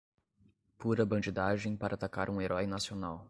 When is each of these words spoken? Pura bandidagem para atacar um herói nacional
Pura 0.79 1.05
bandidagem 1.05 1.77
para 1.77 1.93
atacar 1.93 2.27
um 2.27 2.41
herói 2.41 2.65
nacional 2.65 3.19